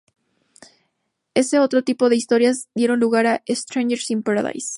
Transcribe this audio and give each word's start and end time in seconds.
Ese 1.35 1.59
otro 1.59 1.83
tipo 1.83 2.09
de 2.09 2.15
historias, 2.15 2.69
dieron 2.73 2.99
lugar 2.99 3.27
a 3.27 3.43
"Strangers 3.47 4.09
in 4.09 4.23
Paradise". 4.23 4.69